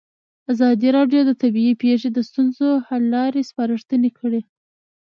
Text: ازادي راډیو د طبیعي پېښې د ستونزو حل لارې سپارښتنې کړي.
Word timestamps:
ازادي 0.51 0.89
راډیو 0.97 1.21
د 1.25 1.31
طبیعي 1.41 1.73
پېښې 1.83 2.09
د 2.13 2.19
ستونزو 2.29 2.67
حل 2.87 3.03
لارې 3.15 3.47
سپارښتنې 3.49 4.09
کړي. 4.19 4.41